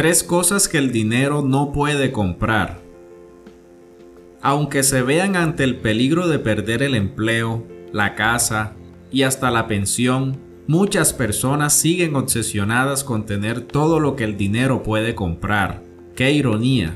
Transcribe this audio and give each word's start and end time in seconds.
Tres 0.00 0.24
cosas 0.24 0.66
que 0.66 0.78
el 0.78 0.92
dinero 0.92 1.42
no 1.42 1.72
puede 1.72 2.10
comprar. 2.10 2.80
Aunque 4.40 4.82
se 4.82 5.02
vean 5.02 5.36
ante 5.36 5.62
el 5.62 5.76
peligro 5.76 6.26
de 6.26 6.38
perder 6.38 6.82
el 6.82 6.94
empleo, 6.94 7.66
la 7.92 8.14
casa 8.14 8.72
y 9.12 9.24
hasta 9.24 9.50
la 9.50 9.66
pensión, 9.66 10.38
muchas 10.66 11.12
personas 11.12 11.74
siguen 11.74 12.16
obsesionadas 12.16 13.04
con 13.04 13.26
tener 13.26 13.60
todo 13.60 14.00
lo 14.00 14.16
que 14.16 14.24
el 14.24 14.38
dinero 14.38 14.82
puede 14.82 15.14
comprar. 15.14 15.82
¡Qué 16.16 16.32
ironía! 16.32 16.94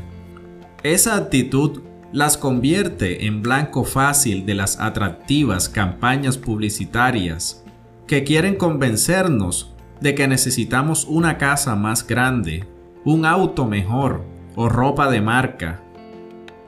Esa 0.82 1.16
actitud 1.16 1.82
las 2.10 2.38
convierte 2.38 3.26
en 3.26 3.42
blanco 3.42 3.84
fácil 3.84 4.46
de 4.46 4.54
las 4.54 4.80
atractivas 4.80 5.68
campañas 5.68 6.38
publicitarias 6.38 7.62
que 8.06 8.24
quieren 8.24 8.56
convencernos 8.56 9.74
de 10.00 10.14
que 10.14 10.26
necesitamos 10.26 11.04
una 11.04 11.36
casa 11.36 11.76
más 11.76 12.06
grande, 12.06 12.64
un 13.04 13.26
auto 13.26 13.66
mejor 13.66 14.24
o 14.56 14.68
ropa 14.68 15.10
de 15.10 15.20
marca. 15.20 15.80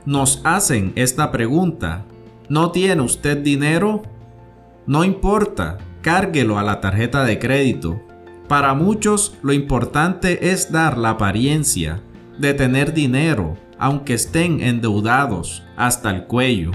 Nos 0.04 0.40
hacen 0.44 0.92
esta 0.94 1.32
pregunta. 1.32 2.04
¿No 2.48 2.70
tiene 2.70 3.02
usted 3.02 3.38
dinero? 3.38 4.02
No 4.86 5.04
importa, 5.04 5.78
cárguelo 6.02 6.58
a 6.58 6.62
la 6.62 6.80
tarjeta 6.80 7.24
de 7.24 7.38
crédito. 7.38 8.00
Para 8.48 8.74
muchos 8.74 9.36
lo 9.42 9.52
importante 9.52 10.52
es 10.52 10.70
dar 10.70 10.96
la 10.96 11.10
apariencia 11.10 12.00
de 12.38 12.54
tener 12.54 12.92
dinero, 12.92 13.56
aunque 13.78 14.14
estén 14.14 14.60
endeudados 14.60 15.64
hasta 15.76 16.10
el 16.10 16.24
cuello. 16.24 16.70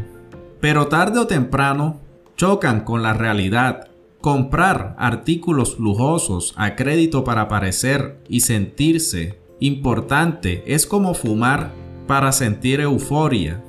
Pero 0.59 0.87
tarde 0.87 1.19
o 1.19 1.27
temprano 1.27 2.01
chocan 2.35 2.81
con 2.81 3.01
la 3.01 3.13
realidad 3.13 3.87
comprar 4.19 4.95
artículos 4.99 5.79
lujosos 5.79 6.53
a 6.55 6.75
crédito 6.75 7.23
para 7.23 7.47
parecer 7.47 8.19
y 8.29 8.41
sentirse 8.41 9.40
importante 9.61 10.63
es 10.65 10.85
como 10.85 11.13
fumar 11.13 11.71
para 12.07 12.33
sentir 12.33 12.81
euforia. 12.81 13.63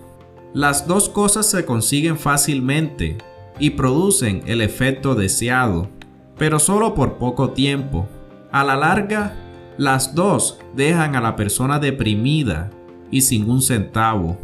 Las 0.52 0.88
dos 0.88 1.08
cosas 1.08 1.46
se 1.46 1.64
consiguen 1.64 2.18
fácilmente 2.18 3.18
y 3.58 3.70
producen 3.70 4.42
el 4.46 4.62
efecto 4.62 5.14
deseado, 5.14 5.88
pero 6.36 6.58
solo 6.58 6.94
por 6.94 7.18
poco 7.18 7.50
tiempo. 7.50 8.08
A 8.50 8.64
la 8.64 8.76
larga, 8.76 9.36
las 9.78 10.14
dos 10.14 10.58
dejan 10.74 11.14
a 11.14 11.20
la 11.20 11.36
persona 11.36 11.78
deprimida 11.78 12.70
y 13.10 13.20
sin 13.20 13.48
un 13.48 13.62
centavo. 13.62 14.38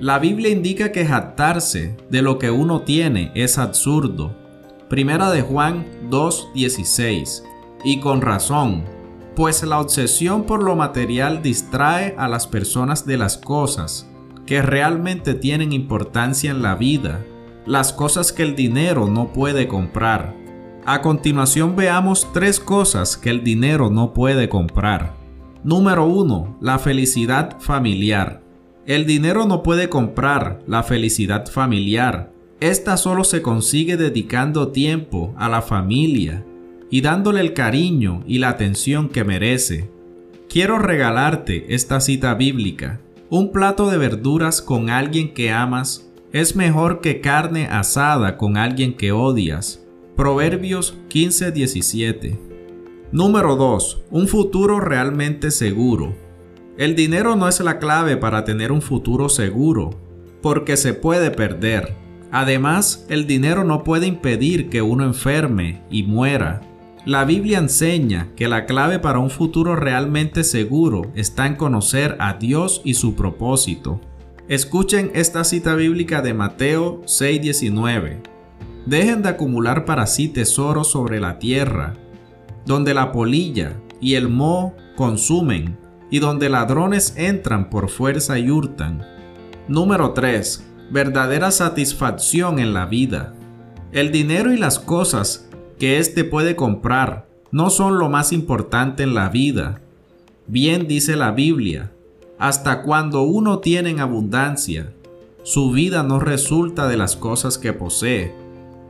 La 0.00 0.18
Biblia 0.18 0.48
indica 0.48 0.92
que 0.92 1.04
jactarse 1.04 1.94
de 2.08 2.22
lo 2.22 2.38
que 2.38 2.50
uno 2.50 2.80
tiene 2.82 3.32
es 3.34 3.58
absurdo. 3.58 4.34
Primera 4.88 5.30
de 5.30 5.42
Juan 5.42 5.86
2.16. 6.08 7.42
Y 7.84 8.00
con 8.00 8.22
razón, 8.22 8.84
pues 9.36 9.62
la 9.62 9.80
obsesión 9.80 10.44
por 10.44 10.62
lo 10.62 10.76
material 10.76 11.42
distrae 11.42 12.14
a 12.18 12.28
las 12.28 12.46
personas 12.46 13.06
de 13.06 13.16
las 13.16 13.38
cosas 13.38 14.08
que 14.46 14.62
realmente 14.62 15.34
tienen 15.34 15.72
importancia 15.72 16.50
en 16.50 16.62
la 16.62 16.74
vida, 16.74 17.24
las 17.66 17.92
cosas 17.92 18.32
que 18.32 18.42
el 18.42 18.56
dinero 18.56 19.06
no 19.06 19.32
puede 19.32 19.68
comprar. 19.68 20.34
A 20.84 21.02
continuación 21.02 21.76
veamos 21.76 22.26
tres 22.32 22.58
cosas 22.58 23.16
que 23.16 23.30
el 23.30 23.44
dinero 23.44 23.90
no 23.90 24.12
puede 24.12 24.48
comprar. 24.48 25.14
Número 25.62 26.06
1. 26.06 26.56
La 26.60 26.78
felicidad 26.78 27.60
familiar. 27.60 28.42
El 28.86 29.06
dinero 29.06 29.46
no 29.46 29.62
puede 29.62 29.88
comprar 29.88 30.62
la 30.66 30.82
felicidad 30.82 31.46
familiar. 31.46 32.32
Esta 32.60 32.96
solo 32.96 33.24
se 33.24 33.42
consigue 33.42 33.96
dedicando 33.96 34.68
tiempo 34.68 35.32
a 35.36 35.48
la 35.48 35.62
familia 35.62 36.44
y 36.90 37.00
dándole 37.00 37.40
el 37.40 37.54
cariño 37.54 38.22
y 38.26 38.38
la 38.38 38.50
atención 38.50 39.08
que 39.08 39.24
merece. 39.24 39.90
Quiero 40.48 40.78
regalarte 40.78 41.74
esta 41.74 42.00
cita 42.00 42.34
bíblica. 42.34 43.00
Un 43.30 43.52
plato 43.52 43.88
de 43.88 43.96
verduras 43.96 44.60
con 44.60 44.90
alguien 44.90 45.32
que 45.32 45.52
amas 45.52 46.10
es 46.32 46.56
mejor 46.56 47.00
que 47.00 47.20
carne 47.20 47.66
asada 47.66 48.36
con 48.36 48.56
alguien 48.56 48.94
que 48.94 49.12
odias. 49.12 49.86
Proverbios 50.16 50.98
15:17. 51.08 52.38
Número 53.12 53.56
2. 53.56 54.02
Un 54.10 54.28
futuro 54.28 54.80
realmente 54.80 55.50
seguro. 55.50 56.14
El 56.76 56.94
dinero 56.94 57.36
no 57.36 57.48
es 57.48 57.60
la 57.60 57.78
clave 57.78 58.16
para 58.16 58.44
tener 58.44 58.72
un 58.72 58.82
futuro 58.82 59.28
seguro, 59.28 59.90
porque 60.40 60.76
se 60.76 60.94
puede 60.94 61.30
perder. 61.30 61.94
Además, 62.32 63.04
el 63.08 63.26
dinero 63.26 63.64
no 63.64 63.82
puede 63.82 64.06
impedir 64.06 64.68
que 64.68 64.82
uno 64.82 65.04
enferme 65.04 65.82
y 65.90 66.04
muera. 66.04 66.62
La 67.06 67.24
Biblia 67.24 67.58
enseña 67.58 68.28
que 68.36 68.46
la 68.46 68.66
clave 68.66 68.98
para 68.98 69.20
un 69.20 69.30
futuro 69.30 69.74
realmente 69.74 70.44
seguro 70.44 71.10
está 71.14 71.46
en 71.46 71.56
conocer 71.56 72.16
a 72.20 72.34
Dios 72.34 72.82
y 72.84 72.92
su 72.92 73.14
propósito. 73.14 74.02
Escuchen 74.48 75.10
esta 75.14 75.44
cita 75.44 75.74
bíblica 75.76 76.20
de 76.20 76.34
Mateo 76.34 77.00
6:19. 77.06 78.20
Dejen 78.84 79.22
de 79.22 79.30
acumular 79.30 79.86
para 79.86 80.06
sí 80.06 80.28
tesoros 80.28 80.90
sobre 80.90 81.20
la 81.20 81.38
tierra, 81.38 81.94
donde 82.66 82.92
la 82.92 83.12
polilla 83.12 83.80
y 83.98 84.14
el 84.14 84.28
moho 84.28 84.74
consumen, 84.94 85.78
y 86.10 86.18
donde 86.18 86.50
ladrones 86.50 87.14
entran 87.16 87.70
por 87.70 87.88
fuerza 87.88 88.38
y 88.38 88.50
hurtan. 88.50 89.06
Número 89.68 90.12
3. 90.12 90.66
Verdadera 90.90 91.50
satisfacción 91.50 92.58
en 92.58 92.74
la 92.74 92.84
vida. 92.84 93.32
El 93.92 94.12
dinero 94.12 94.52
y 94.52 94.58
las 94.58 94.78
cosas 94.78 95.49
que 95.80 95.98
éste 95.98 96.24
puede 96.24 96.54
comprar 96.54 97.26
no 97.50 97.70
son 97.70 97.98
lo 97.98 98.10
más 98.10 98.32
importante 98.32 99.02
en 99.02 99.14
la 99.14 99.30
vida. 99.30 99.80
Bien 100.46 100.86
dice 100.86 101.16
la 101.16 101.32
Biblia, 101.32 101.90
hasta 102.38 102.82
cuando 102.82 103.22
uno 103.22 103.60
tiene 103.60 103.88
en 103.90 104.00
abundancia, 104.00 104.92
su 105.42 105.72
vida 105.72 106.02
no 106.02 106.20
resulta 106.20 106.86
de 106.86 106.98
las 106.98 107.16
cosas 107.16 107.56
que 107.56 107.72
posee. 107.72 108.34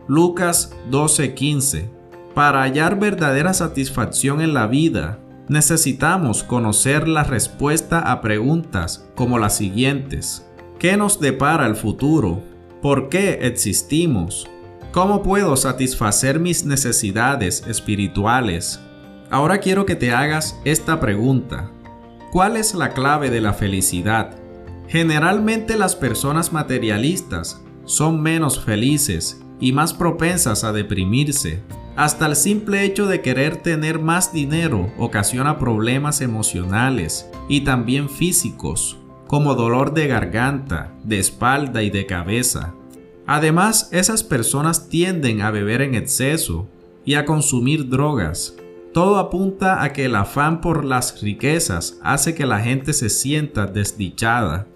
Lucas 0.08 0.74
12:15 0.90 1.88
Para 2.34 2.62
hallar 2.62 2.98
verdadera 2.98 3.54
satisfacción 3.54 4.40
en 4.40 4.52
la 4.52 4.66
vida, 4.66 5.20
necesitamos 5.48 6.42
conocer 6.42 7.06
la 7.06 7.22
respuesta 7.22 8.00
a 8.00 8.20
preguntas 8.20 9.08
como 9.14 9.38
las 9.38 9.56
siguientes. 9.56 10.44
¿Qué 10.80 10.96
nos 10.96 11.20
depara 11.20 11.66
el 11.66 11.76
futuro? 11.76 12.42
¿Por 12.82 13.08
qué 13.08 13.38
existimos? 13.42 14.48
¿Cómo 14.92 15.22
puedo 15.22 15.56
satisfacer 15.56 16.40
mis 16.40 16.64
necesidades 16.64 17.62
espirituales? 17.68 18.80
Ahora 19.30 19.58
quiero 19.58 19.86
que 19.86 19.94
te 19.94 20.10
hagas 20.10 20.58
esta 20.64 20.98
pregunta. 20.98 21.70
¿Cuál 22.32 22.56
es 22.56 22.74
la 22.74 22.92
clave 22.92 23.30
de 23.30 23.40
la 23.40 23.52
felicidad? 23.52 24.36
Generalmente 24.88 25.76
las 25.76 25.94
personas 25.94 26.52
materialistas 26.52 27.62
son 27.84 28.20
menos 28.20 28.64
felices 28.64 29.40
y 29.60 29.70
más 29.70 29.94
propensas 29.94 30.64
a 30.64 30.72
deprimirse. 30.72 31.62
Hasta 31.94 32.26
el 32.26 32.34
simple 32.34 32.82
hecho 32.84 33.06
de 33.06 33.20
querer 33.20 33.58
tener 33.58 34.00
más 34.00 34.32
dinero 34.32 34.92
ocasiona 34.98 35.56
problemas 35.56 36.20
emocionales 36.20 37.30
y 37.48 37.60
también 37.60 38.08
físicos, 38.08 38.98
como 39.28 39.54
dolor 39.54 39.94
de 39.94 40.08
garganta, 40.08 40.92
de 41.04 41.20
espalda 41.20 41.84
y 41.84 41.90
de 41.90 42.06
cabeza. 42.06 42.74
Además, 43.32 43.91
esas 43.92 44.24
personas 44.24 44.88
tienden 44.88 45.41
a 45.41 45.52
beber 45.52 45.82
en 45.82 45.94
exceso 45.94 46.66
y 47.04 47.14
a 47.14 47.24
consumir 47.24 47.88
drogas. 47.88 48.56
Todo 48.92 49.18
apunta 49.18 49.84
a 49.84 49.92
que 49.92 50.06
el 50.06 50.16
afán 50.16 50.60
por 50.60 50.84
las 50.84 51.22
riquezas 51.22 51.96
hace 52.02 52.34
que 52.34 52.44
la 52.44 52.58
gente 52.58 52.92
se 52.92 53.08
sienta 53.08 53.69
desdichada. 53.69 54.66